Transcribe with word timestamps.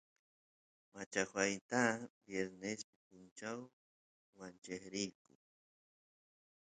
machajuay 0.93 1.53
viernespi 2.25 2.95
punchaw 3.07 3.59
wancheq 4.37 4.83
riyku 4.93 5.31